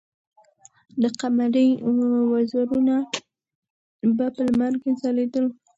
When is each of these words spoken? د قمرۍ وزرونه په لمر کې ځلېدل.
د 1.01 1.03
قمرۍ 1.19 1.69
وزرونه 2.31 2.95
په 4.17 4.33
لمر 4.47 4.73
کې 4.81 4.91
ځلېدل. 5.01 5.45